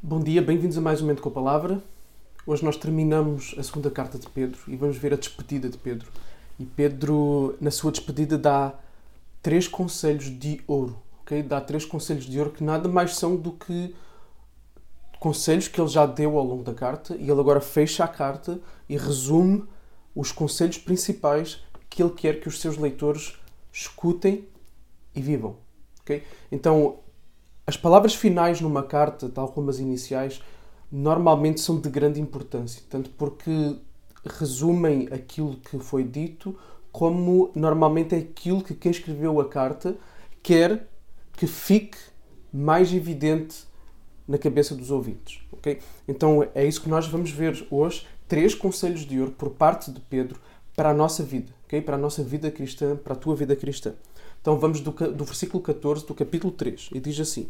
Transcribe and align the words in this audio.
Bom 0.00 0.20
dia, 0.20 0.40
bem-vindos 0.40 0.78
a 0.78 0.80
mais 0.80 1.00
um 1.00 1.06
Momento 1.06 1.20
com 1.20 1.28
a 1.28 1.32
Palavra. 1.32 1.82
Hoje 2.46 2.64
nós 2.64 2.76
terminamos 2.76 3.52
a 3.58 3.62
segunda 3.64 3.90
carta 3.90 4.16
de 4.16 4.30
Pedro 4.30 4.60
e 4.68 4.76
vamos 4.76 4.96
ver 4.96 5.12
a 5.12 5.16
despedida 5.16 5.68
de 5.68 5.76
Pedro. 5.76 6.08
E 6.56 6.64
Pedro, 6.64 7.56
na 7.60 7.72
sua 7.72 7.90
despedida, 7.90 8.38
dá 8.38 8.78
três 9.42 9.66
conselhos 9.66 10.26
de 10.26 10.60
ouro, 10.68 11.02
ok? 11.22 11.42
Dá 11.42 11.60
três 11.60 11.84
conselhos 11.84 12.26
de 12.26 12.38
ouro 12.38 12.52
que 12.52 12.62
nada 12.62 12.88
mais 12.88 13.16
são 13.16 13.34
do 13.34 13.50
que 13.50 13.92
conselhos 15.18 15.66
que 15.66 15.80
ele 15.80 15.88
já 15.88 16.06
deu 16.06 16.38
ao 16.38 16.44
longo 16.44 16.62
da 16.62 16.74
carta 16.74 17.16
e 17.16 17.28
ele 17.28 17.40
agora 17.40 17.60
fecha 17.60 18.04
a 18.04 18.08
carta 18.08 18.60
e 18.88 18.96
resume 18.96 19.64
os 20.14 20.30
conselhos 20.30 20.78
principais 20.78 21.60
que 21.90 22.00
ele 22.00 22.12
quer 22.12 22.38
que 22.38 22.46
os 22.46 22.60
seus 22.60 22.78
leitores 22.78 23.36
escutem 23.72 24.46
e 25.12 25.20
vivam, 25.20 25.56
ok? 26.02 26.22
Então, 26.52 27.00
as 27.68 27.76
palavras 27.76 28.14
finais 28.14 28.62
numa 28.62 28.82
carta, 28.82 29.28
tal 29.28 29.48
como 29.48 29.68
as 29.68 29.78
iniciais, 29.78 30.40
normalmente 30.90 31.60
são 31.60 31.78
de 31.78 31.90
grande 31.90 32.18
importância, 32.18 32.82
tanto 32.88 33.10
porque 33.10 33.76
resumem 34.24 35.06
aquilo 35.12 35.58
que 35.58 35.78
foi 35.78 36.02
dito, 36.02 36.58
como 36.90 37.50
normalmente 37.54 38.14
é 38.14 38.18
aquilo 38.20 38.64
que 38.64 38.74
quem 38.74 38.90
escreveu 38.90 39.38
a 39.38 39.46
carta 39.46 39.98
quer 40.42 40.88
que 41.34 41.46
fique 41.46 41.98
mais 42.50 42.90
evidente 42.90 43.64
na 44.26 44.38
cabeça 44.38 44.74
dos 44.74 44.90
ouvintes. 44.90 45.42
Okay? 45.52 45.78
Então 46.08 46.48
é 46.54 46.64
isso 46.64 46.80
que 46.80 46.88
nós 46.88 47.06
vamos 47.06 47.30
ver 47.30 47.66
hoje. 47.70 48.06
Três 48.26 48.54
conselhos 48.54 49.02
de 49.02 49.20
ouro 49.20 49.32
por 49.32 49.50
parte 49.50 49.90
de 49.90 50.00
Pedro 50.00 50.40
para 50.78 50.90
a 50.90 50.94
nossa 50.94 51.24
vida, 51.24 51.52
okay? 51.64 51.82
para 51.82 51.96
a 51.96 51.98
nossa 51.98 52.22
vida 52.22 52.52
cristã, 52.52 52.94
para 52.94 53.12
a 53.12 53.16
tua 53.16 53.34
vida 53.34 53.56
cristã. 53.56 53.94
Então 54.40 54.60
vamos 54.60 54.80
do, 54.80 54.92
do 54.92 55.24
versículo 55.24 55.60
14 55.60 56.06
do 56.06 56.14
capítulo 56.14 56.52
3 56.52 56.90
e 56.94 57.00
diz 57.00 57.18
assim: 57.18 57.48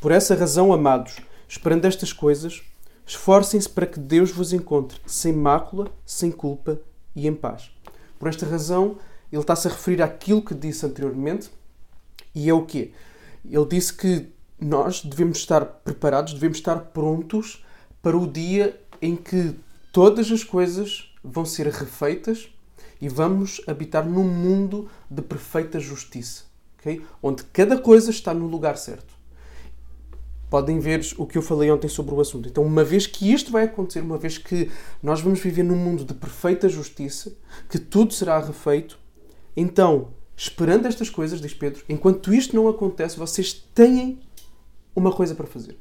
Por 0.00 0.10
essa 0.10 0.34
razão, 0.34 0.72
amados, 0.72 1.18
esperando 1.48 1.84
estas 1.84 2.12
coisas, 2.12 2.60
esforcem-se 3.06 3.68
para 3.68 3.86
que 3.86 4.00
Deus 4.00 4.32
vos 4.32 4.52
encontre 4.52 5.00
sem 5.06 5.32
mácula, 5.32 5.92
sem 6.04 6.32
culpa 6.32 6.80
e 7.14 7.28
em 7.28 7.32
paz. 7.32 7.70
Por 8.18 8.28
esta 8.28 8.44
razão, 8.44 8.96
ele 9.30 9.42
está-se 9.42 9.68
a 9.68 9.70
referir 9.70 10.02
àquilo 10.02 10.42
que 10.42 10.52
disse 10.52 10.84
anteriormente 10.84 11.50
e 12.34 12.50
é 12.50 12.52
o 12.52 12.66
quê? 12.66 12.90
Ele 13.48 13.66
disse 13.66 13.94
que 13.94 14.26
nós 14.60 15.04
devemos 15.04 15.38
estar 15.38 15.64
preparados, 15.64 16.34
devemos 16.34 16.58
estar 16.58 16.80
prontos 16.80 17.64
para 18.02 18.18
o 18.18 18.26
dia 18.26 18.76
em 19.00 19.14
que 19.14 19.54
todas 19.92 20.32
as 20.32 20.42
coisas 20.42 21.09
vão 21.22 21.44
ser 21.44 21.66
refeitas 21.66 22.48
e 23.00 23.08
vamos 23.08 23.60
habitar 23.66 24.06
num 24.06 24.24
mundo 24.24 24.88
de 25.10 25.22
perfeita 25.22 25.80
justiça, 25.80 26.44
okay? 26.78 27.02
onde 27.22 27.44
cada 27.44 27.78
coisa 27.78 28.10
está 28.10 28.34
no 28.34 28.46
lugar 28.46 28.76
certo. 28.76 29.18
Podem 30.48 30.80
ver 30.80 31.00
o 31.16 31.26
que 31.26 31.38
eu 31.38 31.42
falei 31.42 31.70
ontem 31.70 31.86
sobre 31.86 32.12
o 32.12 32.20
assunto. 32.20 32.48
Então, 32.48 32.64
uma 32.64 32.82
vez 32.82 33.06
que 33.06 33.32
isto 33.32 33.52
vai 33.52 33.64
acontecer, 33.64 34.00
uma 34.00 34.18
vez 34.18 34.36
que 34.36 34.68
nós 35.00 35.20
vamos 35.20 35.38
viver 35.38 35.62
num 35.62 35.76
mundo 35.76 36.04
de 36.04 36.12
perfeita 36.12 36.68
justiça, 36.68 37.32
que 37.68 37.78
tudo 37.78 38.12
será 38.12 38.38
refeito, 38.40 38.98
então, 39.56 40.08
esperando 40.36 40.86
estas 40.86 41.08
coisas, 41.08 41.40
diz 41.40 41.54
Pedro, 41.54 41.84
enquanto 41.88 42.34
isto 42.34 42.56
não 42.56 42.66
acontece, 42.66 43.16
vocês 43.16 43.52
têm 43.52 44.18
uma 44.94 45.12
coisa 45.12 45.34
para 45.34 45.46
fazer. 45.46 45.78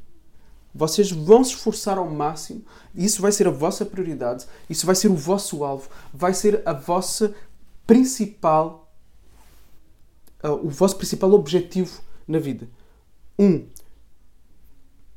Vocês 0.74 1.12
vão 1.12 1.44
se 1.44 1.54
esforçar 1.54 1.98
ao 1.98 2.10
máximo, 2.10 2.64
isso 2.94 3.22
vai 3.22 3.32
ser 3.32 3.48
a 3.48 3.52
vossa 3.52 3.86
prioridade, 3.86 4.46
isso 4.70 4.86
vai 4.86 4.96
ser 4.96 5.08
o 5.08 5.16
vosso 5.16 5.64
alvo, 5.64 5.90
vai 6.14 6.34
ser 6.34 6.62
a 6.66 6.74
vossa 6.74 7.34
principal 7.88 8.90
uh, 10.44 10.66
o 10.66 10.70
vosso 10.70 10.96
principal 10.96 11.32
objetivo 11.34 12.02
na 12.28 12.40
vida. 12.40 12.68
Um, 13.38 13.68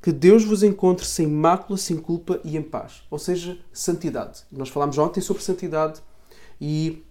que 0.00 0.12
Deus 0.12 0.44
vos 0.44 0.62
encontre 0.62 1.06
sem 1.06 1.27
mácula, 1.27 1.78
sem 1.78 1.97
culpa 1.97 2.41
e 2.44 2.56
em 2.56 2.62
paz. 2.62 3.03
Ou 3.11 3.19
seja, 3.19 3.59
santidade. 3.72 4.42
Nós 4.50 4.69
falámos 4.69 4.98
ontem 4.98 5.20
sobre 5.20 5.42
santidade 5.42 6.03
e 6.61 7.05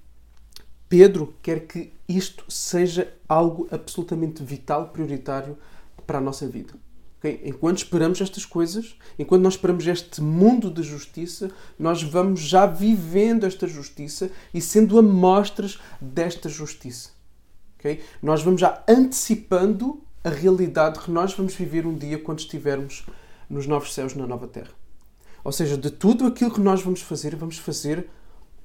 Pedro 0.89 1.33
quer 1.42 1.67
que 1.67 1.93
isto 2.08 2.43
seja 2.49 3.14
algo 3.27 3.67
absolutamente 3.71 4.43
vital, 4.43 4.89
prioritário 4.89 5.58
para 6.05 6.17
a 6.17 6.21
nossa 6.21 6.45
vida. 6.48 6.73
Okay? 7.21 7.39
Enquanto 7.45 7.77
esperamos 7.77 8.20
estas 8.20 8.45
coisas, 8.45 8.95
enquanto 9.17 9.43
nós 9.43 9.54
esperamos 9.54 9.86
este 9.86 10.21
mundo 10.21 10.71
de 10.71 10.82
justiça, 10.82 11.52
nós 11.77 12.02
vamos 12.02 12.39
já 12.39 12.65
vivendo 12.65 13.45
esta 13.45 13.67
justiça 13.67 14.32
e 14.52 14.59
sendo 14.59 14.98
amostras 14.98 15.80
desta 16.02 16.49
justiça. 16.49 17.11
Okay? 17.80 18.02
Nós 18.23 18.42
vamos 18.42 18.60
já 18.60 18.83
antecipando 18.87 20.02
a 20.23 20.30
realidade 20.30 20.99
que 20.99 21.11
nós 21.11 21.33
vamos 21.33 21.54
viver 21.54 21.86
um 21.86 21.95
dia 21.95 22.17
quando 22.17 22.39
estivermos 22.39 23.05
nos 23.48 23.67
novos 23.67 23.93
céus, 23.93 24.15
na 24.15 24.26
nova 24.26 24.48
terra. 24.48 24.71
Ou 25.43 25.52
seja, 25.52 25.77
de 25.77 25.92
tudo 25.92 26.26
aquilo 26.26 26.52
que 26.52 26.60
nós 26.60 26.81
vamos 26.81 27.02
fazer, 27.02 27.36
vamos 27.36 27.58
fazer 27.58 28.08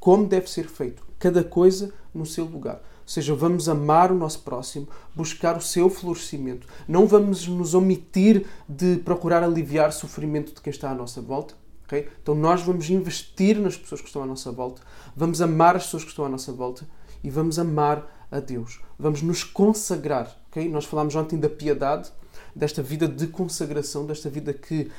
como 0.01 0.27
deve 0.27 0.49
ser 0.49 0.67
feito. 0.69 1.07
Cada 1.19 1.43
coisa 1.45 1.93
no 2.15 2.25
seu 2.25 2.45
lugar. 2.45 2.81
Ou 3.07 3.11
seja, 3.11 3.37
vamos 3.37 3.69
amar 3.69 4.11
o 4.11 4.17
nosso 4.17 4.41
próximo, 4.41 4.89
buscar 5.15 5.57
o 5.57 5.61
seu 5.61 5.89
florescimento. 5.89 6.67
Não 6.89 7.07
vamos 7.07 7.47
nos 7.47 7.73
omitir 7.73 8.45
de 8.69 8.97
procurar 8.97 9.45
aliviar 9.45 9.91
o 9.91 9.93
sofrimento 9.93 10.53
de 10.53 10.61
quem 10.61 10.73
está 10.73 10.91
à 10.91 10.95
nossa 10.95 11.23
volta. 11.23 11.55
Okay? 11.85 12.09
Então 12.21 12.35
nós 12.35 12.63
vamos 12.63 12.91
investir 12.91 13.61
nas 13.61 13.77
pessoas 13.77 14.01
que 14.01 14.09
estão 14.09 14.25
à 14.25 14.27
nossa 14.27 14.51
volta, 14.51 14.83
vamos 15.15 15.41
amar 15.41 15.77
as 15.77 15.85
pessoas 15.85 16.03
que 16.03 16.11
estão 16.11 16.25
à 16.25 16.29
nossa 16.29 16.53
volta 16.53 16.85
e 17.23 17.31
vamos 17.31 17.61
amar 17.61 18.27
a 18.29 18.41
Deus. 18.41 18.81
Vamos 18.99 19.23
nos 19.23 19.45
consagrar. 19.45 20.37
Okay? 20.51 20.69
Nós 20.69 20.85
falámos 20.85 21.15
ontem 21.15 21.39
da 21.39 21.49
piedade, 21.49 22.11
desta 22.57 22.83
vida 22.83 23.07
de 23.07 23.29
consagração, 23.29 24.05
desta 24.05 24.29
vida 24.29 24.53
que 24.53 24.91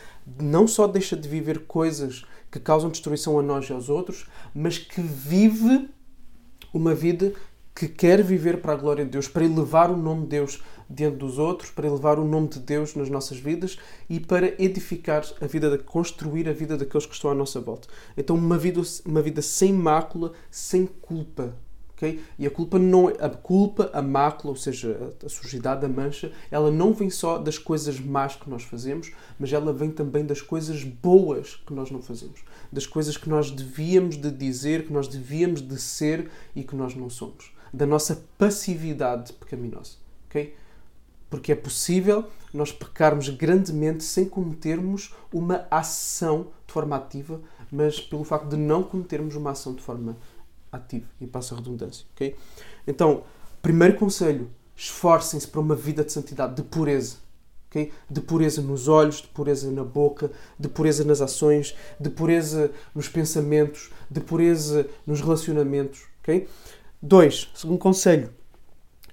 não 0.41 0.65
só 0.65 0.87
deixa 0.87 1.17
de 1.17 1.27
viver 1.27 1.65
coisas 1.65 2.23
que 2.49 2.57
causam 2.57 2.89
destruição 2.89 3.37
a 3.37 3.43
nós 3.43 3.69
e 3.69 3.73
aos 3.73 3.89
outros, 3.89 4.27
mas 4.55 4.77
que 4.77 5.01
vive 5.01 5.89
uma 6.73 6.95
vida 6.95 7.33
que 7.77 7.87
quer 7.87 8.23
viver 8.23 8.59
para 8.59 8.73
a 8.73 8.75
glória 8.75 9.05
de 9.05 9.11
Deus, 9.11 9.27
para 9.27 9.45
elevar 9.45 9.91
o 9.91 9.95
nome 9.95 10.23
de 10.23 10.29
Deus 10.29 10.63
diante 10.89 11.17
dos 11.17 11.37
outros, 11.37 11.69
para 11.69 11.85
elevar 11.85 12.17
o 12.17 12.25
nome 12.25 12.47
de 12.47 12.59
Deus 12.59 12.95
nas 12.95 13.07
nossas 13.07 13.37
vidas 13.37 13.77
e 14.09 14.19
para 14.19 14.59
edificar 14.59 15.23
a 15.39 15.45
vida, 15.45 15.69
de 15.69 15.83
construir 15.83 16.49
a 16.49 16.53
vida 16.53 16.75
daqueles 16.75 17.05
que 17.05 17.13
estão 17.13 17.29
à 17.29 17.35
nossa 17.35 17.61
volta. 17.61 17.87
Então, 18.17 18.35
uma 18.35 18.57
vida, 18.57 18.81
uma 19.05 19.21
vida 19.21 19.43
sem 19.43 19.71
mácula, 19.71 20.31
sem 20.49 20.87
culpa. 20.87 21.53
Okay? 21.93 22.19
E 22.39 22.47
a 22.47 22.49
culpa 22.49 22.79
não 22.79 23.09
a 23.09 23.29
culpa, 23.29 23.91
a 23.93 24.01
mácula, 24.01 24.53
ou 24.53 24.57
seja, 24.57 25.13
a 25.23 25.29
sujidade, 25.29 25.85
a 25.85 25.89
mancha, 25.89 26.31
ela 26.49 26.71
não 26.71 26.93
vem 26.93 27.11
só 27.11 27.37
das 27.37 27.59
coisas 27.59 27.99
más 27.99 28.35
que 28.35 28.49
nós 28.49 28.63
fazemos, 28.63 29.11
mas 29.39 29.53
ela 29.53 29.71
vem 29.71 29.91
também 29.91 30.25
das 30.25 30.41
coisas 30.41 30.83
boas 30.83 31.61
que 31.67 31.73
nós 31.73 31.91
não 31.91 32.01
fazemos, 32.01 32.39
das 32.71 32.87
coisas 32.87 33.17
que 33.17 33.29
nós 33.29 33.51
devíamos 33.51 34.17
de 34.17 34.31
dizer, 34.31 34.87
que 34.87 34.93
nós 34.93 35.07
devíamos 35.07 35.61
de 35.61 35.79
ser 35.79 36.29
e 36.55 36.63
que 36.63 36.75
nós 36.75 36.95
não 36.95 37.07
somos 37.07 37.55
da 37.73 37.85
nossa 37.85 38.23
passividade 38.37 39.33
pecaminosa. 39.33 39.93
Okay? 40.29 40.55
Porque 41.29 41.51
é 41.51 41.55
possível 41.55 42.25
nós 42.53 42.71
pecarmos 42.71 43.29
grandemente 43.29 44.03
sem 44.03 44.25
cometermos 44.25 45.13
uma 45.31 45.67
ação 45.69 46.47
de 46.65 46.73
forma 46.73 46.95
ativa, 46.95 47.41
mas 47.71 47.99
pelo 47.99 48.23
facto 48.23 48.47
de 48.47 48.57
não 48.57 48.83
cometermos 48.83 49.35
uma 49.35 49.51
ação 49.51 49.73
de 49.73 49.81
forma 49.81 50.15
ativa. 50.71 51.05
E 51.19 51.27
passa 51.27 51.53
a 51.53 51.57
redundância. 51.57 52.05
Okay? 52.15 52.35
Então, 52.85 53.23
primeiro 53.61 53.95
conselho: 53.95 54.49
esforcem-se 54.75 55.47
para 55.47 55.59
uma 55.59 55.75
vida 55.75 56.03
de 56.03 56.11
santidade, 56.11 56.55
de 56.55 56.63
pureza. 56.63 57.17
Okay? 57.69 57.91
De 58.09 58.21
pureza 58.21 58.61
nos 58.61 58.87
olhos, 58.87 59.17
de 59.17 59.27
pureza 59.27 59.69
na 59.69 59.83
boca, 59.83 60.31
de 60.57 60.69
pureza 60.69 61.03
nas 61.03 61.19
ações, 61.19 61.75
de 61.99 62.09
pureza 62.09 62.71
nos 62.95 63.09
pensamentos, 63.09 63.91
de 64.09 64.21
pureza 64.21 64.87
nos 65.05 65.19
relacionamentos. 65.19 66.05
Okay? 66.21 66.47
2. 67.01 67.51
Segundo 67.53 67.77
conselho. 67.77 68.31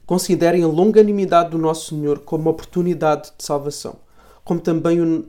Considerem 0.06 0.62
a 0.62 0.66
longanimidade 0.66 1.50
do 1.50 1.58
nosso 1.58 1.88
Senhor 1.88 2.20
como 2.20 2.50
oportunidade 2.50 3.32
de 3.36 3.44
salvação, 3.44 3.96
como 4.44 4.60
também 4.60 5.00
o, 5.00 5.26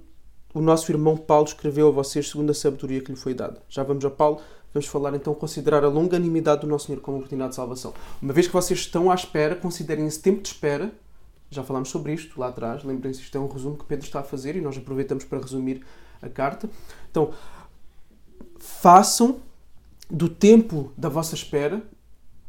o 0.54 0.62
nosso 0.62 0.92
irmão 0.92 1.16
Paulo 1.16 1.48
escreveu 1.48 1.88
a 1.88 1.92
vocês 1.92 2.30
segundo 2.30 2.50
a 2.50 2.54
sabedoria 2.54 3.02
que 3.02 3.12
lhe 3.12 3.18
foi 3.18 3.34
dada. 3.34 3.62
Já 3.70 3.84
vamos 3.84 4.04
a 4.04 4.10
Paulo, 4.10 4.42
vamos 4.74 4.88
falar 4.88 5.16
então 5.16 5.34
considerar 5.34 5.84
a 5.86 5.88
longanimidade 5.88 6.62
do 6.62 6.68
nosso 6.68 6.88
Senhor 6.88 7.00
como 7.00 7.18
oportunidade 7.18 7.52
de 7.52 7.56
salvação. 7.56 7.94
Uma 8.22 8.34
vez 8.34 8.48
que 8.48 8.54
vocês 8.54 8.82
estão 8.82 9.10
à 9.10 9.16
espera, 9.16 9.56
considerem 9.56 10.06
esse 10.06 10.22
tempo 10.22 10.42
de 10.42 10.50
espera. 10.50 10.92
Já 11.50 11.64
falámos 11.64 11.90
sobre 11.90 12.14
isto 12.14 12.38
lá 12.38 12.48
atrás. 12.48 12.84
Lembrem-se, 12.84 13.22
isto 13.22 13.38
é 13.38 13.40
um 13.40 13.48
resumo 13.48 13.78
que 13.78 13.86
Pedro 13.86 14.06
está 14.06 14.20
a 14.20 14.24
fazer 14.24 14.58
e 14.58 14.62
nós 14.62 14.78
aproveitamos 14.78 15.24
para 15.24 15.40
resumir 15.40 15.86
a 16.22 16.28
carta. 16.28 16.70
Então, 17.10 17.32
façam 18.58 19.40
do 20.10 20.28
tempo 20.28 20.92
da 20.98 21.08
vossa 21.08 21.34
espera 21.34 21.82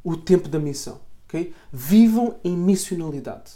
o 0.06 0.17
tempo 0.17 0.49
da 0.49 0.61
missão. 0.61 1.00
Okay? 1.25 1.53
Vivam 1.73 2.37
em 2.44 2.56
missionalidade. 2.56 3.55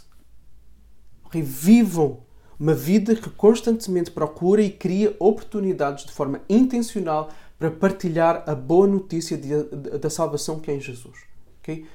Okay? 1.25 1.41
Vivam 1.41 2.19
uma 2.59 2.73
vida 2.73 3.15
que 3.15 3.29
constantemente 3.29 4.11
procura 4.11 4.61
e 4.61 4.69
cria 4.69 5.15
oportunidades 5.17 6.05
de 6.05 6.11
forma 6.11 6.41
intencional 6.49 7.29
para 7.57 7.71
partilhar 7.71 8.43
a 8.45 8.53
boa 8.53 8.85
notícia 8.85 9.37
de, 9.37 9.47
de, 9.47 9.97
da 9.97 10.09
salvação 10.09 10.59
que 10.59 10.69
é 10.69 10.75
em 10.75 10.81
Jesus. 10.81 11.19
Okay? 11.61 11.85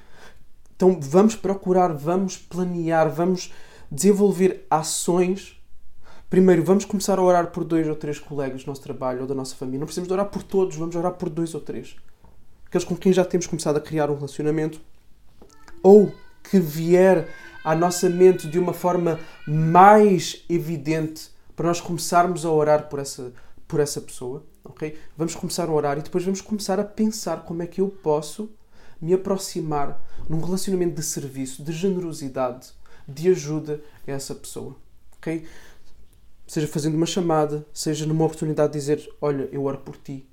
Então 0.75 0.99
vamos 0.99 1.37
procurar, 1.37 1.93
vamos 1.93 2.39
planear, 2.39 3.11
vamos 3.11 3.53
desenvolver 3.91 4.67
ações 4.71 5.55
Primeiro, 6.29 6.65
vamos 6.65 6.85
começar 6.85 7.21
a 7.21 7.23
orar 7.23 7.53
por 7.53 7.63
dois 7.63 7.87
ou 7.87 7.95
três 7.95 8.19
colegas 8.19 8.65
do 8.65 8.67
nosso 8.67 8.83
trabalho 8.83 9.21
ou 9.21 9.27
da 9.29 9.35
nossa 9.35 9.55
família. 9.55 9.79
Não 9.79 9.87
precisamos 9.87 10.09
de 10.09 10.13
orar 10.13 10.27
por 10.27 10.43
todos, 10.43 10.75
vamos 10.75 10.97
orar 10.97 11.13
por 11.13 11.31
dois 11.31 11.55
ou 11.55 11.61
três. 11.61 11.95
Aqueles 12.67 12.85
com 12.85 12.97
quem 12.97 13.13
já 13.13 13.25
temos 13.25 13.47
começado 13.47 13.77
a 13.77 13.81
criar 13.81 14.11
um 14.11 14.15
relacionamento. 14.15 14.81
Ou 15.83 16.13
que 16.43 16.59
vier 16.59 17.29
à 17.65 17.75
nossa 17.75 18.09
mente 18.09 18.49
de 18.49 18.59
uma 18.59 18.73
forma 18.73 19.19
mais 19.47 20.45
evidente 20.49 21.31
para 21.57 21.67
nós 21.67 21.81
começarmos 21.81 22.45
a 22.45 22.51
orar 22.51 22.89
por 22.89 22.99
essa, 22.99 23.33
por 23.67 23.81
essa 23.81 24.01
pessoa. 24.01 24.45
ok? 24.65 24.97
Vamos 25.17 25.35
começar 25.35 25.69
a 25.69 25.73
orar 25.73 25.99
e 25.99 26.03
depois 26.03 26.25
vamos 26.25 26.41
começar 26.41 26.79
a 26.79 26.85
pensar 26.85 27.45
como 27.45 27.63
é 27.63 27.67
que 27.67 27.81
eu 27.81 27.89
posso 27.89 28.51
me 29.01 29.13
aproximar 29.15 30.01
num 30.29 30.41
relacionamento 30.41 30.95
de 30.95 31.03
serviço, 31.03 31.63
de 31.63 31.73
generosidade, 31.73 32.71
de 33.07 33.31
ajuda 33.31 33.81
a 34.07 34.13
essa 34.13 34.35
pessoa. 34.35 34.77
ok? 35.17 35.45
Seja 36.47 36.69
fazendo 36.69 36.95
uma 36.95 37.07
chamada, 37.07 37.67
seja 37.75 38.07
numa 38.07 38.25
oportunidade 38.25 38.75
de 38.75 38.79
dizer: 38.79 39.09
Olha, 39.21 39.49
eu 39.51 39.65
oro 39.65 39.79
por 39.79 39.97
ti. 39.97 40.25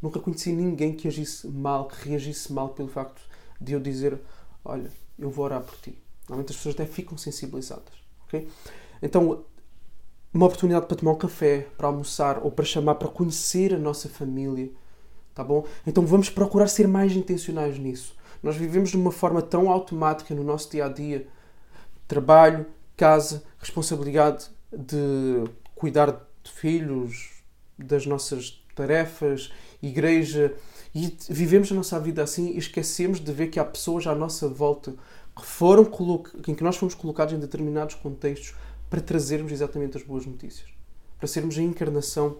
Nunca 0.00 0.18
conheci 0.18 0.52
ninguém 0.52 0.94
que 0.94 1.06
agisse 1.06 1.46
mal, 1.46 1.86
que 1.86 2.08
reagisse 2.08 2.52
mal 2.52 2.70
pelo 2.70 2.88
facto 2.88 3.20
de 3.60 3.72
eu 3.72 3.80
dizer: 3.80 4.18
Olha, 4.64 4.90
eu 5.18 5.30
vou 5.30 5.44
orar 5.44 5.62
por 5.62 5.76
ti. 5.78 5.98
Normalmente 6.28 6.50
as 6.50 6.56
pessoas 6.56 6.74
até 6.74 6.86
ficam 6.86 7.18
sensibilizadas. 7.18 7.92
ok? 8.26 8.48
Então, 9.02 9.44
uma 10.32 10.46
oportunidade 10.46 10.86
para 10.86 10.96
tomar 10.96 11.12
um 11.12 11.18
café, 11.18 11.66
para 11.76 11.88
almoçar 11.88 12.38
ou 12.42 12.50
para 12.50 12.64
chamar 12.64 12.94
para 12.94 13.08
conhecer 13.08 13.74
a 13.74 13.78
nossa 13.78 14.08
família. 14.08 14.70
Tá 15.34 15.44
bom? 15.44 15.66
Então 15.86 16.04
vamos 16.04 16.28
procurar 16.30 16.68
ser 16.68 16.86
mais 16.86 17.12
intencionais 17.12 17.78
nisso. 17.78 18.14
Nós 18.42 18.56
vivemos 18.56 18.90
de 18.90 18.96
uma 18.96 19.12
forma 19.12 19.42
tão 19.42 19.70
automática 19.70 20.34
no 20.34 20.42
nosso 20.42 20.70
dia 20.70 20.86
a 20.86 20.88
dia 20.88 21.26
trabalho, 22.06 22.66
casa, 22.96 23.44
responsabilidade 23.58 24.50
de 24.72 25.44
cuidar 25.76 26.10
de 26.42 26.50
filhos, 26.50 27.42
das 27.78 28.04
nossas 28.04 28.59
tarefas, 28.80 29.52
igreja. 29.82 30.54
E 30.94 31.16
vivemos 31.28 31.70
a 31.70 31.74
nossa 31.74 32.00
vida 32.00 32.22
assim 32.22 32.52
e 32.52 32.58
esquecemos 32.58 33.20
de 33.20 33.32
ver 33.32 33.48
que 33.48 33.60
há 33.60 33.64
pessoas 33.64 34.06
à 34.06 34.14
nossa 34.14 34.48
volta 34.48 34.94
que 35.36 35.44
foram 35.44 35.88
em 36.48 36.54
que 36.54 36.64
nós 36.64 36.76
fomos 36.76 36.94
colocados 36.94 37.32
em 37.32 37.38
determinados 37.38 37.94
contextos 37.94 38.54
para 38.88 39.00
trazermos 39.00 39.52
exatamente 39.52 39.96
as 39.96 40.02
boas 40.02 40.26
notícias, 40.26 40.68
para 41.16 41.28
sermos 41.28 41.56
a 41.56 41.62
encarnação 41.62 42.38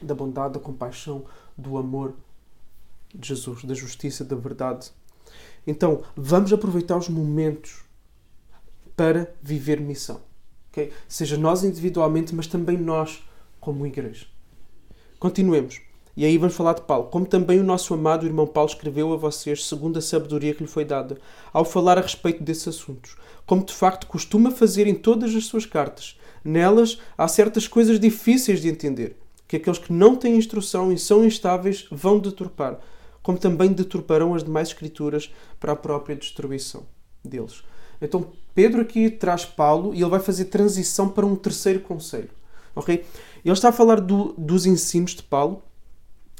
da 0.00 0.14
bondade, 0.14 0.54
da 0.54 0.60
compaixão, 0.60 1.24
do 1.58 1.76
amor 1.76 2.14
de 3.12 3.28
Jesus, 3.28 3.64
da 3.64 3.74
justiça, 3.74 4.24
da 4.24 4.36
verdade. 4.36 4.92
Então, 5.66 6.02
vamos 6.14 6.52
aproveitar 6.52 6.96
os 6.96 7.08
momentos 7.08 7.82
para 8.96 9.34
viver 9.42 9.80
missão. 9.80 10.20
Okay? 10.70 10.92
Seja 11.08 11.36
nós 11.36 11.64
individualmente, 11.64 12.34
mas 12.34 12.46
também 12.46 12.78
nós 12.78 13.22
como 13.60 13.86
igreja. 13.86 14.26
Continuemos. 15.20 15.82
E 16.16 16.24
aí 16.24 16.38
vamos 16.38 16.56
falar 16.56 16.72
de 16.72 16.80
Paulo. 16.80 17.08
Como 17.08 17.26
também 17.26 17.60
o 17.60 17.64
nosso 17.64 17.92
amado 17.92 18.24
irmão 18.24 18.46
Paulo 18.46 18.70
escreveu 18.70 19.12
a 19.12 19.18
vocês, 19.18 19.66
segundo 19.66 19.98
a 19.98 20.02
sabedoria 20.02 20.54
que 20.54 20.62
lhe 20.62 20.68
foi 20.68 20.82
dada, 20.82 21.18
ao 21.52 21.62
falar 21.62 21.98
a 21.98 22.00
respeito 22.00 22.42
desses 22.42 22.68
assuntos. 22.68 23.16
Como 23.44 23.62
de 23.62 23.74
facto 23.74 24.06
costuma 24.06 24.50
fazer 24.50 24.86
em 24.86 24.94
todas 24.94 25.34
as 25.34 25.44
suas 25.44 25.66
cartas. 25.66 26.18
Nelas 26.42 26.98
há 27.18 27.28
certas 27.28 27.68
coisas 27.68 28.00
difíceis 28.00 28.62
de 28.62 28.68
entender, 28.68 29.18
que 29.46 29.56
aqueles 29.56 29.78
que 29.78 29.92
não 29.92 30.16
têm 30.16 30.36
instrução 30.36 30.90
e 30.90 30.98
são 30.98 31.22
instáveis 31.22 31.86
vão 31.90 32.18
deturpar, 32.18 32.78
como 33.22 33.36
também 33.36 33.74
deturparão 33.74 34.34
as 34.34 34.42
demais 34.42 34.68
escrituras 34.68 35.30
para 35.60 35.72
a 35.72 35.76
própria 35.76 36.16
destruição 36.16 36.86
deles. 37.22 37.62
Então 38.00 38.32
Pedro 38.54 38.80
aqui 38.80 39.10
traz 39.10 39.44
Paulo 39.44 39.94
e 39.94 40.00
ele 40.00 40.08
vai 40.08 40.20
fazer 40.20 40.46
transição 40.46 41.10
para 41.10 41.26
um 41.26 41.36
terceiro 41.36 41.80
conselho. 41.80 42.30
ok? 42.74 43.04
Ele 43.44 43.52
está 43.52 43.68
a 43.70 43.72
falar 43.72 44.00
do, 44.00 44.34
dos 44.36 44.66
ensinos 44.66 45.12
de 45.12 45.22
Paulo 45.22 45.62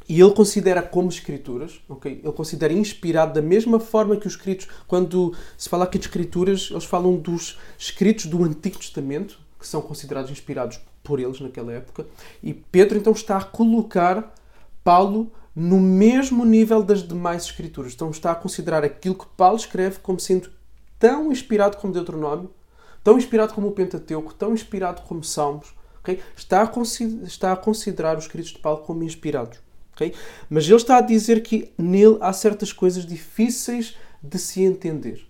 e 0.08 0.20
ele 0.20 0.32
considera 0.32 0.82
como 0.82 1.08
escrituras, 1.08 1.80
ok? 1.88 2.20
Ele 2.24 2.32
considera 2.32 2.72
inspirado 2.72 3.32
da 3.32 3.40
mesma 3.40 3.78
forma 3.78 4.16
que 4.16 4.26
os 4.26 4.32
escritos, 4.32 4.66
quando 4.88 5.34
se 5.56 5.68
fala 5.68 5.84
aqui 5.84 5.98
de 5.98 6.06
escrituras, 6.06 6.68
eles 6.70 6.84
falam 6.84 7.16
dos 7.16 7.58
escritos 7.78 8.26
do 8.26 8.42
Antigo 8.42 8.78
Testamento, 8.78 9.38
que 9.58 9.66
são 9.66 9.80
considerados 9.80 10.30
inspirados 10.30 10.80
por 11.02 11.20
eles 11.20 11.40
naquela 11.40 11.72
época. 11.72 12.06
E 12.42 12.52
Pedro 12.52 12.98
então 12.98 13.12
está 13.12 13.36
a 13.36 13.44
colocar 13.44 14.34
Paulo 14.82 15.30
no 15.54 15.78
mesmo 15.78 16.44
nível 16.44 16.82
das 16.82 17.06
demais 17.06 17.44
escrituras. 17.44 17.92
Então 17.92 18.10
está 18.10 18.32
a 18.32 18.34
considerar 18.34 18.84
aquilo 18.84 19.14
que 19.14 19.26
Paulo 19.36 19.56
escreve 19.56 19.98
como 20.00 20.18
sendo 20.18 20.50
tão 20.98 21.30
inspirado 21.30 21.76
como 21.76 21.92
Deuteronômio, 21.92 22.50
tão 23.02 23.16
inspirado 23.16 23.54
como 23.54 23.68
o 23.68 23.72
Pentateuco, 23.72 24.34
tão 24.34 24.52
inspirado 24.54 25.02
como 25.02 25.22
Salmos. 25.22 25.74
Okay? 26.00 26.20
Está, 26.36 26.62
a 26.62 26.82
está 27.24 27.52
a 27.52 27.56
considerar 27.56 28.16
os 28.16 28.24
escritos 28.24 28.52
de 28.52 28.58
Paulo 28.58 28.82
como 28.82 29.02
inspirados. 29.02 29.58
Okay? 29.92 30.14
Mas 30.48 30.64
ele 30.66 30.76
está 30.76 30.96
a 30.96 31.02
dizer 31.02 31.42
que 31.42 31.72
nele 31.76 32.16
há 32.20 32.32
certas 32.32 32.72
coisas 32.72 33.06
difíceis 33.06 33.96
de 34.22 34.38
se 34.38 34.62
entender. 34.62 35.26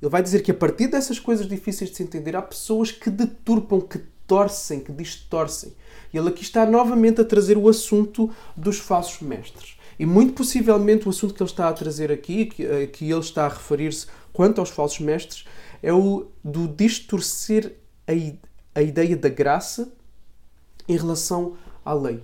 Ele 0.00 0.10
vai 0.10 0.22
dizer 0.22 0.42
que 0.42 0.50
a 0.50 0.54
partir 0.54 0.86
dessas 0.86 1.18
coisas 1.18 1.46
difíceis 1.46 1.90
de 1.90 1.96
se 1.96 2.02
entender, 2.02 2.34
há 2.34 2.42
pessoas 2.42 2.90
que 2.90 3.10
deturpam, 3.10 3.80
que 3.80 3.98
torcem, 4.26 4.80
que 4.80 4.92
distorcem. 4.92 5.74
E 6.12 6.16
ele 6.16 6.28
aqui 6.28 6.42
está 6.42 6.64
novamente 6.64 7.20
a 7.20 7.24
trazer 7.24 7.58
o 7.58 7.68
assunto 7.68 8.30
dos 8.56 8.78
falsos 8.78 9.20
mestres. 9.20 9.76
E 9.98 10.06
muito 10.06 10.32
possivelmente 10.32 11.06
o 11.06 11.10
assunto 11.10 11.34
que 11.34 11.42
ele 11.42 11.50
está 11.50 11.68
a 11.68 11.72
trazer 11.72 12.10
aqui, 12.10 12.46
que, 12.46 12.64
eh, 12.64 12.86
que 12.86 13.10
ele 13.10 13.20
está 13.20 13.44
a 13.44 13.48
referir-se 13.48 14.06
quanto 14.32 14.60
aos 14.60 14.70
falsos 14.70 15.00
mestres, 15.00 15.44
é 15.82 15.92
o 15.92 16.28
do 16.42 16.66
distorcer 16.66 17.76
a, 18.06 18.12
a 18.80 18.82
ideia 18.82 19.16
da 19.16 19.28
graça 19.28 19.92
em 20.88 20.96
relação 20.96 21.56
à 21.84 21.92
lei. 21.92 22.22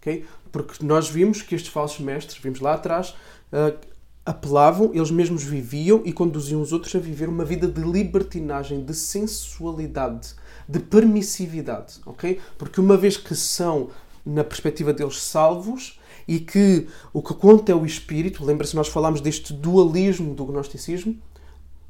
Okay? 0.00 0.24
Porque 0.50 0.84
nós 0.84 1.08
vimos 1.08 1.42
que 1.42 1.54
estes 1.54 1.70
falsos 1.70 2.00
mestres, 2.00 2.38
vimos 2.42 2.60
lá 2.60 2.74
atrás, 2.74 3.14
uh, 3.52 3.78
apelavam, 4.24 4.90
eles 4.94 5.10
mesmos 5.10 5.42
viviam 5.42 6.02
e 6.04 6.12
conduziam 6.12 6.60
os 6.60 6.72
outros 6.72 6.94
a 6.94 6.98
viver 6.98 7.28
uma 7.28 7.44
vida 7.44 7.66
de 7.66 7.80
libertinagem, 7.80 8.84
de 8.84 8.94
sensualidade, 8.94 10.34
de 10.68 10.78
permissividade. 10.78 12.00
Okay? 12.04 12.40
Porque 12.56 12.80
uma 12.80 12.96
vez 12.96 13.16
que 13.16 13.34
são, 13.34 13.90
na 14.24 14.44
perspectiva 14.44 14.92
deles, 14.92 15.22
salvos, 15.22 15.98
e 16.26 16.38
que 16.38 16.86
o 17.10 17.22
que 17.22 17.32
conta 17.32 17.72
é 17.72 17.74
o 17.74 17.86
espírito, 17.86 18.44
lembra-se, 18.44 18.76
nós 18.76 18.88
falámos 18.88 19.22
deste 19.22 19.54
dualismo 19.54 20.34
do 20.34 20.44
gnosticismo, 20.44 21.16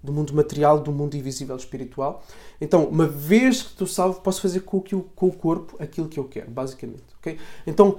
do 0.02 0.12
mundo 0.12 0.34
material, 0.34 0.80
do 0.80 0.92
mundo 0.92 1.16
invisível 1.16 1.56
espiritual. 1.56 2.24
Então, 2.60 2.84
uma 2.84 3.06
vez 3.06 3.62
que 3.62 3.70
estou 3.70 3.86
salvo, 3.86 4.20
posso 4.20 4.40
fazer 4.40 4.60
com, 4.60 4.78
o, 4.78 5.02
com 5.02 5.26
o 5.26 5.32
corpo 5.32 5.76
aquilo 5.78 6.08
que 6.08 6.18
eu 6.18 6.24
quero, 6.24 6.50
basicamente. 6.50 7.02
Okay? 7.20 7.38
Então, 7.66 7.98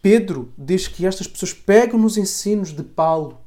Pedro 0.00 0.52
diz 0.56 0.88
que 0.88 1.04
estas 1.04 1.26
pessoas 1.26 1.52
pegam 1.52 1.98
nos 1.98 2.16
ensinos 2.16 2.72
de 2.72 2.82
Paulo, 2.82 3.38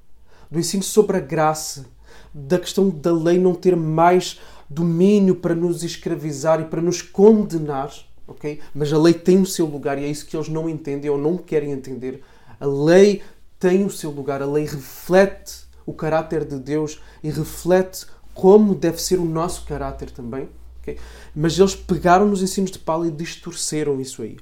do 0.51 0.59
ensino 0.59 0.83
sobre 0.83 1.17
a 1.17 1.19
graça, 1.19 1.85
da 2.33 2.59
questão 2.59 2.89
da 2.89 3.11
lei 3.11 3.39
não 3.39 3.55
ter 3.55 3.75
mais 3.75 4.39
domínio 4.69 5.35
para 5.35 5.55
nos 5.55 5.83
escravizar 5.83 6.61
e 6.61 6.65
para 6.65 6.81
nos 6.81 7.01
condenar, 7.01 7.91
ok? 8.27 8.59
Mas 8.73 8.91
a 8.91 8.97
lei 8.97 9.13
tem 9.13 9.41
o 9.41 9.45
seu 9.45 9.65
lugar 9.65 9.97
e 9.97 10.05
é 10.05 10.07
isso 10.07 10.25
que 10.25 10.35
eles 10.35 10.49
não 10.49 10.69
entendem 10.69 11.09
ou 11.09 11.17
não 11.17 11.37
querem 11.37 11.71
entender. 11.71 12.23
A 12.59 12.65
lei 12.65 13.21
tem 13.59 13.85
o 13.85 13.89
seu 13.89 14.11
lugar, 14.11 14.41
a 14.41 14.45
lei 14.45 14.65
reflete 14.65 15.63
o 15.85 15.93
caráter 15.93 16.45
de 16.45 16.57
Deus 16.57 17.01
e 17.23 17.29
reflete 17.29 18.05
como 18.33 18.73
deve 18.73 19.01
ser 19.01 19.19
o 19.19 19.25
nosso 19.25 19.65
caráter 19.65 20.09
também. 20.11 20.49
Okay? 20.81 20.97
Mas 21.35 21.57
eles 21.57 21.75
pegaram 21.75 22.27
nos 22.27 22.41
ensinos 22.41 22.71
de 22.71 22.79
Paulo 22.79 23.05
e 23.05 23.11
distorceram 23.11 24.01
isso 24.01 24.21
aí. 24.21 24.37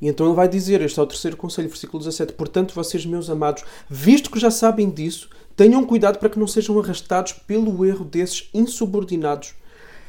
E 0.00 0.08
então 0.08 0.26
ele 0.26 0.34
vai 0.34 0.48
dizer, 0.48 0.80
este 0.80 0.98
é 0.98 1.02
o 1.02 1.06
terceiro 1.06 1.36
conselho, 1.36 1.68
versículo 1.68 1.98
17: 2.02 2.32
Portanto, 2.32 2.74
vocês, 2.74 3.04
meus 3.04 3.28
amados, 3.28 3.64
visto 3.88 4.30
que 4.30 4.40
já 4.40 4.50
sabem 4.50 4.88
disso, 4.88 5.28
tenham 5.54 5.84
cuidado 5.84 6.18
para 6.18 6.30
que 6.30 6.38
não 6.38 6.46
sejam 6.46 6.78
arrastados 6.78 7.32
pelo 7.32 7.84
erro 7.84 8.04
desses 8.04 8.48
insubordinados 8.54 9.54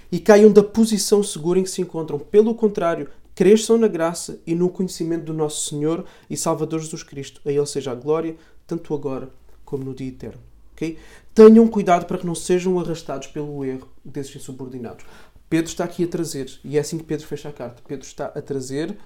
e 0.09 0.19
caiam 0.19 0.51
da 0.51 0.63
posição 0.63 1.21
segura 1.21 1.59
em 1.59 1.63
que 1.63 1.69
se 1.69 1.81
encontram. 1.81 2.19
Pelo 2.19 2.55
contrário, 2.55 3.09
cresçam 3.35 3.77
na 3.77 3.87
graça 3.87 4.39
e 4.47 4.55
no 4.55 4.69
conhecimento 4.69 5.25
do 5.25 5.33
nosso 5.33 5.69
Senhor 5.69 6.05
e 6.29 6.37
Salvador 6.37 6.79
Jesus 6.79 7.03
Cristo. 7.03 7.41
A 7.45 7.51
Ele 7.51 7.65
seja 7.65 7.91
a 7.91 7.95
glória, 7.95 8.35
tanto 8.65 8.93
agora 8.93 9.29
como 9.71 9.85
no 9.85 9.95
dia 9.95 10.09
eterno. 10.09 10.41
Okay? 10.73 10.97
Tenham 11.33 11.65
cuidado 11.69 12.05
para 12.05 12.17
que 12.17 12.25
não 12.25 12.35
sejam 12.35 12.77
arrastados 12.77 13.27
pelo 13.27 13.63
erro 13.63 13.87
desses 14.03 14.35
insubordinados. 14.35 15.05
Pedro 15.49 15.71
está 15.71 15.85
aqui 15.85 16.03
a 16.03 16.07
trazer, 16.07 16.59
e 16.61 16.77
é 16.77 16.81
assim 16.81 16.97
que 16.97 17.05
Pedro 17.05 17.25
fecha 17.25 17.47
a 17.47 17.53
carta. 17.53 17.81
Pedro 17.87 18.05
está 18.05 18.25
a 18.25 18.41
trazer 18.41 18.97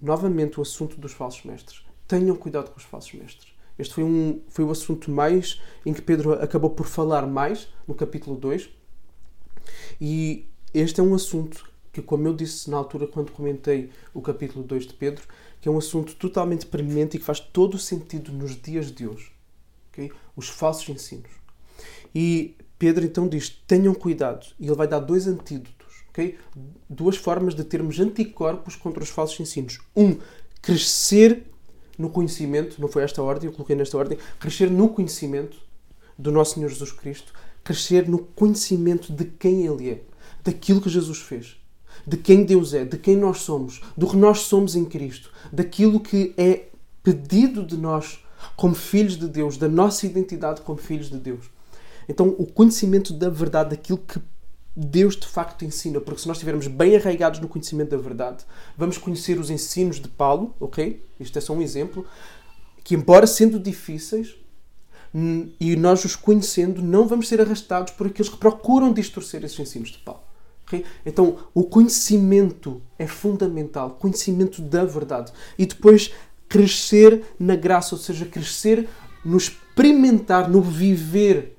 novamente 0.00 0.58
o 0.58 0.62
assunto 0.62 1.00
dos 1.00 1.12
falsos 1.12 1.42
mestres. 1.44 1.82
Tenham 2.06 2.36
cuidado 2.36 2.70
com 2.70 2.76
os 2.76 2.84
falsos 2.84 3.14
mestres. 3.14 3.54
Este 3.78 3.94
foi, 3.94 4.04
um, 4.04 4.42
foi 4.48 4.66
o 4.66 4.70
assunto 4.70 5.10
mais 5.10 5.60
em 5.84 5.94
que 5.94 6.02
Pedro 6.02 6.34
acabou 6.34 6.70
por 6.70 6.86
falar 6.86 7.26
mais 7.26 7.68
no 7.88 7.94
capítulo 7.94 8.36
2. 8.36 8.68
E 9.98 10.46
este 10.74 11.00
é 11.00 11.02
um 11.02 11.14
assunto 11.14 11.70
que, 11.90 12.02
como 12.02 12.28
eu 12.28 12.34
disse 12.34 12.70
na 12.70 12.76
altura 12.76 13.06
quando 13.06 13.32
comentei 13.32 13.90
o 14.12 14.20
capítulo 14.20 14.62
2 14.62 14.86
de 14.86 14.94
Pedro, 14.94 15.24
que 15.60 15.68
é 15.68 15.72
um 15.72 15.78
assunto 15.78 16.14
totalmente 16.16 16.66
premente 16.66 17.16
e 17.16 17.18
que 17.18 17.24
faz 17.24 17.40
todo 17.40 17.74
o 17.74 17.78
sentido 17.78 18.30
nos 18.30 18.60
dias 18.60 18.92
de 18.92 19.06
hoje 19.06 19.35
okay? 19.96 20.12
os 20.36 20.48
falsos 20.48 20.88
ensinos. 20.88 21.30
E 22.14 22.54
Pedro 22.78 23.04
então 23.04 23.28
diz: 23.28 23.48
tenham 23.66 23.94
cuidado, 23.94 24.46
e 24.60 24.66
ele 24.66 24.76
vai 24.76 24.86
dar 24.86 25.00
dois 25.00 25.26
antídotos. 25.26 26.04
Okay? 26.10 26.38
Duas 26.88 27.16
formas 27.16 27.54
de 27.54 27.64
termos 27.64 27.98
anticorpos 27.98 28.76
contra 28.76 29.02
os 29.02 29.08
falsos 29.08 29.38
ensinos. 29.40 29.78
Um, 29.94 30.18
crescer 30.62 31.44
no 31.98 32.10
conhecimento, 32.10 32.80
não 32.80 32.88
foi 32.88 33.02
esta 33.02 33.22
ordem, 33.22 33.48
eu 33.48 33.52
coloquei 33.52 33.74
nesta 33.74 33.96
ordem, 33.96 34.18
crescer 34.38 34.70
no 34.70 34.88
conhecimento 34.90 35.58
do 36.18 36.30
nosso 36.30 36.54
Senhor 36.54 36.68
Jesus 36.68 36.92
Cristo, 36.92 37.32
crescer 37.64 38.08
no 38.08 38.18
conhecimento 38.18 39.12
de 39.12 39.24
quem 39.24 39.66
Ele 39.66 39.90
é, 39.90 40.02
daquilo 40.44 40.80
que 40.80 40.90
Jesus 40.90 41.18
fez, 41.18 41.56
de 42.06 42.16
quem 42.16 42.44
Deus 42.44 42.74
é, 42.74 42.84
de 42.84 42.98
quem 42.98 43.16
nós 43.16 43.38
somos, 43.38 43.80
do 43.96 44.06
que 44.06 44.16
nós 44.16 44.40
somos 44.40 44.76
em 44.76 44.84
Cristo, 44.84 45.30
daquilo 45.52 46.00
que 46.00 46.34
é 46.36 46.68
pedido 47.02 47.64
de 47.64 47.76
nós 47.76 48.20
como 48.54 48.74
filhos 48.74 49.16
de 49.16 49.28
Deus, 49.28 49.56
da 49.56 49.68
nossa 49.68 50.06
identidade 50.06 50.60
como 50.60 50.78
filhos 50.78 51.10
de 51.10 51.18
Deus. 51.18 51.46
Então, 52.08 52.34
o 52.38 52.46
conhecimento 52.46 53.12
da 53.12 53.28
verdade, 53.28 53.70
daquilo 53.70 53.98
que 53.98 54.20
Deus 54.76 55.16
de 55.16 55.26
facto 55.26 55.64
ensina, 55.64 56.00
porque 56.00 56.20
se 56.20 56.28
nós 56.28 56.36
estivermos 56.36 56.66
bem 56.66 56.94
arraigados 56.94 57.40
no 57.40 57.48
conhecimento 57.48 57.90
da 57.90 57.96
verdade, 57.96 58.44
vamos 58.76 58.98
conhecer 58.98 59.40
os 59.40 59.50
ensinos 59.50 59.98
de 59.98 60.08
Paulo, 60.08 60.54
ok? 60.60 61.02
Isto 61.18 61.38
é 61.38 61.40
só 61.40 61.54
um 61.54 61.62
exemplo, 61.62 62.06
que 62.84 62.94
embora 62.94 63.26
sendo 63.26 63.58
difíceis, 63.58 64.36
e 65.58 65.74
nós 65.76 66.04
os 66.04 66.14
conhecendo, 66.14 66.82
não 66.82 67.08
vamos 67.08 67.26
ser 67.26 67.40
arrastados 67.40 67.92
por 67.94 68.06
aqueles 68.06 68.28
que 68.28 68.36
procuram 68.36 68.92
distorcer 68.92 69.42
esses 69.44 69.58
ensinos 69.58 69.88
de 69.88 69.98
Paulo. 69.98 70.20
Okay? 70.66 70.84
Então, 71.06 71.38
o 71.54 71.64
conhecimento 71.64 72.82
é 72.98 73.06
fundamental, 73.06 73.92
conhecimento 73.92 74.60
da 74.60 74.84
verdade. 74.84 75.32
E 75.56 75.64
depois, 75.64 76.12
crescer 76.48 77.22
na 77.38 77.56
graça, 77.56 77.94
ou 77.94 78.00
seja, 78.00 78.24
crescer 78.24 78.88
no 79.24 79.36
experimentar, 79.36 80.48
no 80.48 80.62
viver 80.62 81.56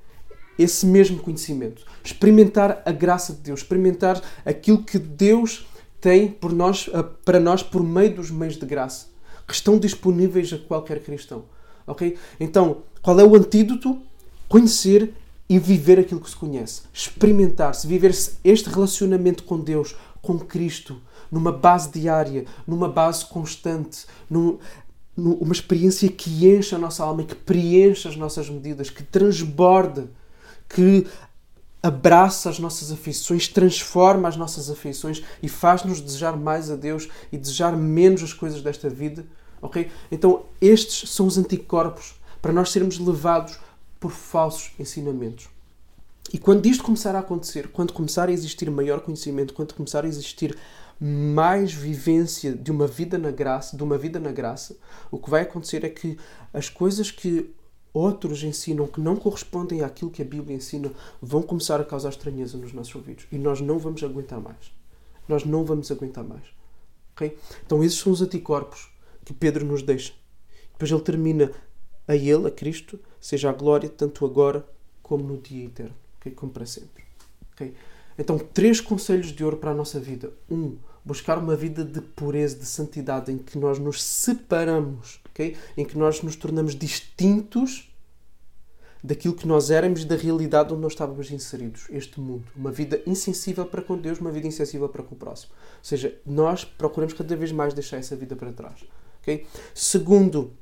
esse 0.58 0.86
mesmo 0.86 1.18
conhecimento. 1.18 1.84
Experimentar 2.02 2.82
a 2.84 2.90
graça 2.90 3.32
de 3.32 3.40
Deus, 3.40 3.60
experimentar 3.60 4.20
aquilo 4.44 4.82
que 4.82 4.98
Deus 4.98 5.66
tem 6.00 6.28
por 6.28 6.52
nós, 6.52 6.88
eh, 6.92 7.04
para 7.24 7.38
nós 7.38 7.62
por 7.62 7.82
meio 7.82 8.14
dos 8.14 8.30
meios 8.30 8.56
de 8.56 8.66
graça, 8.66 9.06
que 9.46 9.54
estão 9.54 9.78
disponíveis 9.78 10.52
a 10.52 10.58
qualquer 10.58 11.00
cristão. 11.02 11.44
Ok? 11.86 12.16
Então, 12.40 12.82
qual 13.02 13.18
é 13.20 13.24
o 13.24 13.36
antídoto? 13.36 14.00
Conhecer 14.48 15.14
e 15.48 15.58
viver 15.58 15.98
aquilo 15.98 16.20
que 16.20 16.28
se 16.28 16.36
conhece. 16.36 16.82
Experimentar-se, 16.92 17.86
viver 17.86 18.10
este 18.44 18.68
relacionamento 18.68 19.44
com 19.44 19.58
Deus, 19.58 19.96
com 20.22 20.38
Cristo, 20.38 21.00
numa 21.30 21.52
base 21.52 21.90
diária, 21.90 22.44
numa 22.66 22.88
base 22.88 23.24
constante, 23.26 24.06
num, 24.28 24.58
numa 25.16 25.52
experiência 25.52 26.08
que 26.08 26.46
enche 26.46 26.74
a 26.74 26.78
nossa 26.78 27.04
alma, 27.04 27.24
que 27.24 27.34
preenche 27.34 28.08
as 28.08 28.16
nossas 28.16 28.48
medidas, 28.48 28.90
que 28.90 29.02
transborda 29.02 30.08
que 30.68 31.06
abraça 31.82 32.50
as 32.50 32.58
nossas 32.58 32.92
afeições, 32.92 33.48
transforma 33.48 34.28
as 34.28 34.36
nossas 34.36 34.68
afeições 34.68 35.22
e 35.42 35.48
faz-nos 35.48 36.00
desejar 36.00 36.36
mais 36.36 36.70
a 36.70 36.76
Deus 36.76 37.08
e 37.32 37.38
desejar 37.38 37.76
menos 37.76 38.22
as 38.22 38.32
coisas 38.32 38.60
desta 38.60 38.88
vida. 38.88 39.24
Ok? 39.62 39.90
Então, 40.10 40.44
estes 40.60 41.10
são 41.10 41.26
os 41.26 41.38
anticorpos 41.38 42.14
para 42.42 42.52
nós 42.52 42.70
sermos 42.70 42.98
levados 42.98 43.58
por 43.98 44.12
falsos 44.12 44.72
ensinamentos. 44.78 45.48
E 46.32 46.38
quando 46.38 46.66
isto 46.66 46.84
começar 46.84 47.14
a 47.16 47.20
acontecer, 47.20 47.68
quando 47.68 47.92
começar 47.92 48.28
a 48.28 48.32
existir 48.32 48.70
maior 48.70 49.00
conhecimento, 49.00 49.54
quando 49.54 49.74
começar 49.74 50.04
a 50.04 50.08
existir 50.08 50.56
mais 51.00 51.72
vivência 51.72 52.52
de 52.52 52.70
uma 52.70 52.86
vida 52.86 53.16
na 53.16 53.30
graça, 53.30 53.76
de 53.76 53.82
uma 53.82 53.96
vida 53.96 54.18
na 54.18 54.32
graça, 54.32 54.76
o 55.10 55.18
que 55.18 55.30
vai 55.30 55.42
acontecer 55.42 55.84
é 55.84 55.88
que 55.88 56.18
as 56.52 56.68
coisas 56.68 57.10
que 57.10 57.54
outros 57.92 58.42
ensinam 58.42 58.86
que 58.86 59.00
não 59.00 59.16
correspondem 59.16 59.82
àquilo 59.82 60.10
que 60.10 60.22
a 60.22 60.24
Bíblia 60.24 60.56
ensina, 60.56 60.92
vão 61.20 61.42
começar 61.42 61.80
a 61.80 61.84
causar 61.84 62.10
estranheza 62.10 62.56
nos 62.56 62.72
nossos 62.72 62.94
ouvidos. 62.94 63.26
E 63.32 63.38
nós 63.38 63.60
não 63.60 63.78
vamos 63.78 64.02
aguentar 64.02 64.40
mais. 64.40 64.72
Nós 65.26 65.44
não 65.44 65.64
vamos 65.64 65.90
aguentar 65.90 66.24
mais. 66.24 66.44
Okay? 67.12 67.36
Então, 67.64 67.82
esses 67.82 67.98
são 67.98 68.12
os 68.12 68.22
anticorpos 68.22 68.88
que 69.24 69.32
Pedro 69.32 69.64
nos 69.64 69.82
deixa. 69.82 70.12
Depois 70.72 70.90
ele 70.90 71.00
termina 71.00 71.50
a 72.06 72.14
Ele, 72.14 72.46
a 72.46 72.50
Cristo, 72.50 72.98
seja 73.20 73.50
a 73.50 73.52
glória 73.52 73.88
tanto 73.88 74.24
agora 74.24 74.66
como 75.02 75.24
no 75.24 75.38
dia 75.38 75.66
eterno, 75.66 75.94
okay? 76.18 76.32
como 76.32 76.52
para 76.52 76.66
sempre. 76.66 77.04
Okay? 77.54 77.74
Então, 78.18 78.38
três 78.38 78.80
conselhos 78.80 79.28
de 79.28 79.44
ouro 79.44 79.56
para 79.56 79.70
a 79.70 79.74
nossa 79.74 80.00
vida. 80.00 80.32
Um, 80.50 80.76
buscar 81.04 81.38
uma 81.38 81.56
vida 81.56 81.84
de 81.84 82.00
pureza, 82.00 82.56
de 82.56 82.66
santidade, 82.66 83.32
em 83.32 83.38
que 83.38 83.56
nós 83.56 83.78
nos 83.78 84.02
separamos, 84.02 85.20
okay? 85.30 85.56
em 85.76 85.84
que 85.84 85.96
nós 85.96 86.22
nos 86.22 86.36
tornamos 86.36 86.74
distintos 86.74 87.88
daquilo 89.02 89.34
que 89.34 89.46
nós 89.46 89.70
éramos 89.70 90.02
e 90.02 90.04
da 90.04 90.16
realidade 90.16 90.72
onde 90.72 90.82
nós 90.82 90.92
estávamos 90.92 91.30
inseridos, 91.30 91.86
este 91.90 92.20
mundo. 92.20 92.44
Uma 92.54 92.70
vida 92.70 93.00
insensível 93.06 93.64
para 93.64 93.80
com 93.80 93.96
Deus, 93.96 94.18
uma 94.18 94.30
vida 94.30 94.46
insensível 94.46 94.88
para 94.88 95.02
com 95.02 95.14
o 95.14 95.18
próximo. 95.18 95.52
Ou 95.54 95.84
seja, 95.84 96.18
nós 96.26 96.64
procuramos 96.64 97.14
cada 97.14 97.36
vez 97.36 97.52
mais 97.52 97.72
deixar 97.72 97.98
essa 97.98 98.16
vida 98.16 98.34
para 98.34 98.52
trás. 98.52 98.84
Okay? 99.22 99.46
Segundo, 99.72 100.52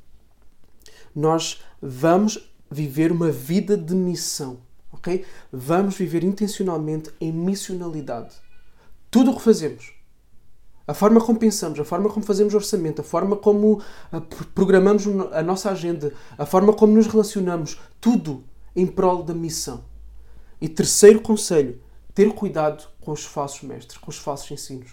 nós 1.15 1.63
vamos 1.81 2.53
viver 2.71 3.11
uma 3.11 3.31
vida 3.31 3.77
de 3.77 3.95
missão. 3.95 4.59
Okay? 4.97 5.25
Vamos 5.53 5.97
viver 5.97 6.25
intencionalmente 6.25 7.11
em 7.21 7.33
missionalidade. 7.33 8.35
Tudo 9.11 9.31
o 9.31 9.37
que 9.37 9.43
fazemos, 9.43 9.93
a 10.87 10.95
forma 10.95 11.21
como 11.21 11.39
pensamos, 11.39 11.79
a 11.81 11.85
forma 11.85 12.09
como 12.09 12.25
fazemos 12.25 12.55
orçamento, 12.55 13.01
a 13.01 13.05
forma 13.05 13.37
como 13.37 13.83
ah, 14.13 14.21
programamos 14.55 15.07
a 15.33 15.43
nossa 15.43 15.71
agenda, 15.71 16.13
a 16.39 16.47
forma 16.47 16.73
como 16.73 16.95
nos 16.95 17.07
relacionamos, 17.07 17.79
tudo 18.01 18.45
em 18.75 18.87
prol 18.87 19.23
da 19.23 19.35
missão. 19.35 19.85
E 20.61 20.69
terceiro 20.69 21.21
conselho, 21.21 21.81
ter 22.15 22.33
cuidado 22.33 22.89
com 23.01 23.13
os 23.13 23.25
falsos 23.25 23.63
mestres, 23.63 23.99
com 23.99 24.11
os 24.11 24.19
falsos 24.19 24.51
ensinos. 24.51 24.93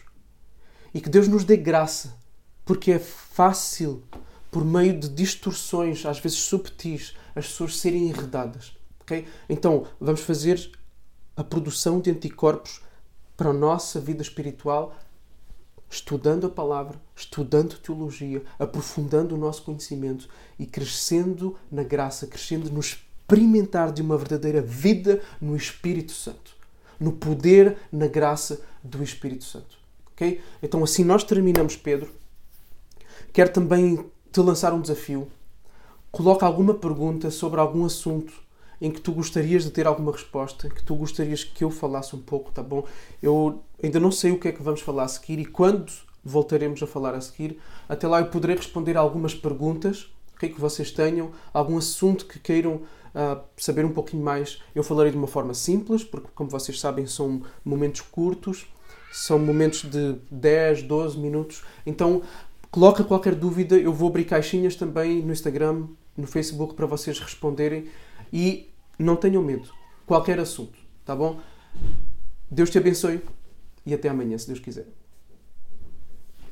E 0.93 1.00
que 1.00 1.10
Deus 1.10 1.27
nos 1.27 1.43
dê 1.43 1.57
graça, 1.57 2.17
porque 2.65 2.91
é 2.91 3.00
fácil, 3.00 4.03
por 4.51 4.63
meio 4.63 5.00
de 5.00 5.10
distorções, 5.10 6.05
às 6.05 6.19
vezes 6.19 6.39
subtis, 6.39 7.15
as 7.36 7.48
pessoas 7.48 7.77
serem 7.77 8.10
enredadas. 8.10 8.75
Então, 9.50 9.86
vamos 10.00 10.22
fazer 10.22 10.72
a 11.36 11.43
produção 11.43 12.00
de 12.00 12.12
anticorpos 12.12 12.82
para 13.36 13.50
a 13.50 13.53
nossa 13.53 14.00
vida 14.00 14.22
espiritual 14.22 14.96
estudando 15.93 16.48
a 16.48 16.50
palavra, 16.50 17.00
estudando 17.15 17.77
teologia, 17.77 18.41
aprofundando 18.58 19.36
o 19.36 19.38
nosso 19.38 19.62
conhecimento 19.62 20.27
e 20.58 20.65
crescendo 20.65 21.55
na 21.72 21.84
graça, 21.84 22.25
crescendo 22.25 22.70
no 22.72 22.79
experimentar 22.79 23.91
de 23.91 24.01
uma 24.01 24.17
verdadeira 24.17 24.60
vida 24.60 25.22
no 25.39 25.55
Espírito 25.55 26.12
Santo, 26.12 26.55
no 27.00 27.12
poder, 27.12 27.77
na 27.91 28.08
graça 28.08 28.60
do 28.84 29.03
Espírito 29.03 29.43
Santo. 29.43 29.77
Ok? 30.12 30.41
Então 30.63 30.84
assim 30.84 31.03
nós 31.03 31.24
terminamos, 31.24 31.75
Pedro. 31.75 32.12
Quero 33.32 33.51
também 33.51 34.03
te 34.32 34.39
lançar 34.39 34.74
um 34.74 34.82
desafio. 34.82 35.27
Coloca 36.12 36.46
alguma 36.46 36.74
pergunta 36.74 37.29
sobre 37.29 37.60
algum 37.60 37.86
assunto 37.86 38.34
em 38.82 38.92
que 38.92 39.01
tu 39.01 39.12
gostarias 39.12 39.63
de 39.63 39.72
ter 39.72 39.88
alguma 39.88 40.12
resposta, 40.12 40.70
que 40.70 40.84
tu 40.84 40.96
gostarias 40.96 41.44
que 41.44 41.63
eu 41.63 41.72
falasse 41.72 42.15
um 42.15 42.20
pouco, 42.20 42.51
tá 42.51 42.62
bom? 42.62 42.86
Eu 43.22 43.63
ainda 43.82 44.00
não 44.00 44.12
sei 44.12 44.32
o 44.32 44.39
que 44.39 44.48
é 44.48 44.51
que 44.51 44.62
vamos 44.62 44.82
falar 44.82 45.03
a 45.03 45.08
seguir 45.08 45.39
e 45.39 45.46
quando 45.46 45.92
voltaremos 46.24 46.82
a 46.82 46.88
falar 46.88 47.15
a 47.15 47.22
seguir, 47.22 47.60
até 47.88 48.08
lá 48.08 48.20
eu 48.20 48.27
poderei 48.27 48.56
responder 48.56 48.96
algumas 48.96 49.36
perguntas 49.36 50.10
que, 50.48 50.50
que 50.50 50.60
vocês 50.60 50.92
tenham, 50.92 51.32
algum 51.53 51.77
assunto 51.77 52.25
que 52.25 52.39
queiram 52.39 52.82
uh, 53.13 53.42
saber 53.58 53.86
um 53.86 53.92
pouquinho 53.92 54.24
mais. 54.24 54.62
Eu 54.75 54.84
falarei 54.84 55.12
de 55.12 55.18
uma 55.18 55.27
forma 55.27 55.53
simples, 55.53 56.03
porque, 56.03 56.27
como 56.36 56.50
vocês 56.50 56.80
sabem, 56.80 57.06
são 57.06 57.42
momentos 57.63 58.01
curtos, 58.01 58.68
são 59.12 59.39
momentos 59.39 59.84
de 59.84 60.15
10, 60.32 60.84
12 60.84 61.18
minutos. 61.18 61.63
Então, 61.86 62.22
coloca 62.72 63.03
qualquer 63.03 63.36
dúvida, 63.36 63.77
eu 63.77 63.94
vou 63.94 64.10
abrir 64.10 64.25
caixinhas 64.25 64.75
também 64.75 65.22
no 65.22 65.32
Instagram, 65.32 65.88
no 66.18 66.27
Facebook, 66.27 66.74
para 66.74 66.86
vocês 66.86 67.20
responderem. 67.20 67.88
E 68.34 68.74
não 68.98 69.16
tenham 69.16 69.44
medo. 69.44 69.70
Qualquer 70.08 70.40
assunto, 70.40 70.80
tá 71.06 71.16
bom? 71.16 71.40
Deus 72.50 72.72
te 72.72 72.80
abençoe 72.80 73.22
e 73.86 73.94
até 73.94 74.10
amanhã, 74.10 74.36
se 74.40 74.48
Deus 74.48 74.60
quiser. 74.60 74.88